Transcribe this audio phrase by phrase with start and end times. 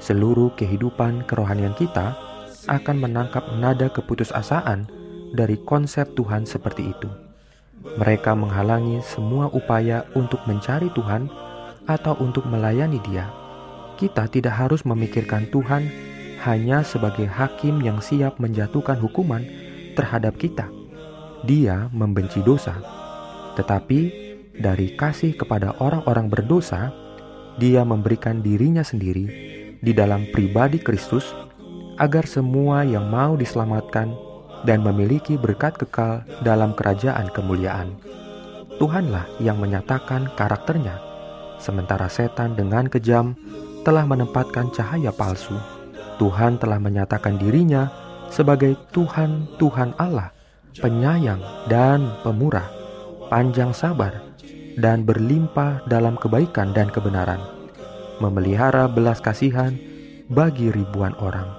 [0.00, 2.16] Seluruh kehidupan kerohanian kita
[2.64, 4.88] akan menangkap nada keputusasaan
[5.36, 7.12] dari konsep Tuhan seperti itu.
[8.00, 11.28] Mereka menghalangi semua upaya untuk mencari Tuhan
[11.84, 13.28] atau untuk melayani Dia.
[14.00, 15.92] Kita tidak harus memikirkan Tuhan
[16.40, 19.44] hanya sebagai hakim yang siap menjatuhkan hukuman
[19.92, 20.79] terhadap kita
[21.44, 22.76] dia membenci dosa,
[23.56, 24.00] tetapi
[24.60, 26.92] dari kasih kepada orang-orang berdosa,
[27.56, 29.26] dia memberikan dirinya sendiri
[29.80, 31.32] di dalam pribadi Kristus
[31.96, 34.12] agar semua yang mau diselamatkan
[34.64, 37.96] dan memiliki berkat kekal dalam kerajaan kemuliaan.
[38.80, 40.96] Tuhanlah yang menyatakan karakternya,
[41.60, 43.36] sementara setan dengan kejam
[43.84, 45.56] telah menempatkan cahaya palsu.
[46.20, 47.88] Tuhan telah menyatakan dirinya
[48.28, 50.39] sebagai Tuhan Tuhan Allah
[50.78, 52.70] penyayang dan pemurah,
[53.26, 54.14] panjang sabar,
[54.78, 57.42] dan berlimpah dalam kebaikan dan kebenaran,
[58.22, 59.74] memelihara belas kasihan
[60.30, 61.50] bagi ribuan orang,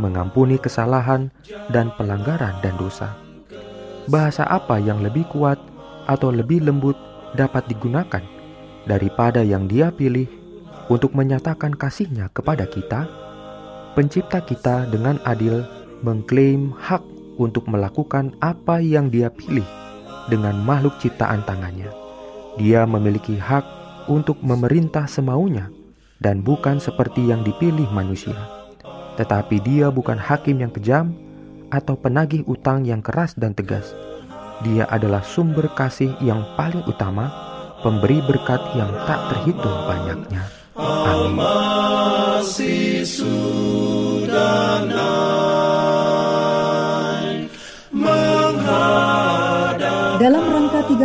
[0.00, 1.28] mengampuni kesalahan
[1.68, 3.12] dan pelanggaran dan dosa.
[4.08, 5.60] Bahasa apa yang lebih kuat
[6.08, 6.96] atau lebih lembut
[7.36, 8.24] dapat digunakan
[8.88, 10.24] daripada yang dia pilih
[10.88, 13.04] untuk menyatakan kasihnya kepada kita?
[13.92, 15.60] Pencipta kita dengan adil
[16.00, 19.64] mengklaim hak untuk melakukan apa yang dia pilih
[20.28, 21.88] dengan makhluk ciptaan tangannya.
[22.58, 23.64] Dia memiliki hak
[24.10, 25.70] untuk memerintah semaunya
[26.18, 28.36] dan bukan seperti yang dipilih manusia.
[29.14, 31.14] Tetapi dia bukan hakim yang kejam
[31.70, 33.94] atau penagih utang yang keras dan tegas.
[34.66, 37.30] Dia adalah sumber kasih yang paling utama,
[37.86, 40.42] pemberi berkat yang tak terhitung banyaknya.
[40.74, 41.46] Amin.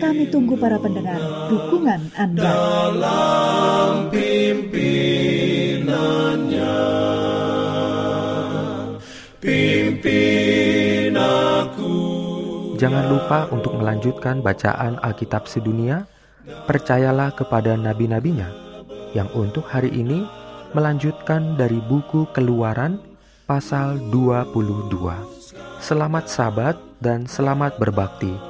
[0.00, 1.20] Kami tunggu para pendengar
[1.52, 2.40] dukungan Anda.
[2.40, 6.80] Dalam pimpinannya,
[9.44, 11.92] pimpin aku.
[12.80, 16.08] Jangan lupa untuk melanjutkan bacaan Alkitab sedunia.
[16.64, 18.48] Percayalah kepada nabi-nabinya
[19.12, 20.24] yang untuk hari ini
[20.72, 22.96] melanjutkan dari buku Keluaran
[23.44, 24.96] pasal 22.
[25.76, 28.49] Selamat sabat dan selamat berbakti.